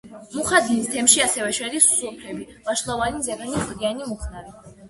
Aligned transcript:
მეხადირის 0.35 0.87
თემში 0.93 1.21
ასევე 1.25 1.51
შედის 1.57 1.89
სოფლები: 1.99 2.47
ვაშლოვანი, 2.71 3.23
ზეგანი, 3.29 3.63
კლდიანი, 3.69 4.09
მუხნარი. 4.15 4.61